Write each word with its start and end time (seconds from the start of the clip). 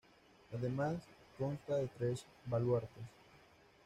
Además 0.51 0.99
consta 1.37 1.75
de 1.75 1.87
tres 1.89 2.25
baluartes. 2.47 3.03